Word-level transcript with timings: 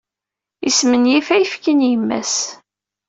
Ismenyif 0.69 1.27
ayefki 1.35 1.73
n 1.73 1.79
yemma-s. 1.89 2.35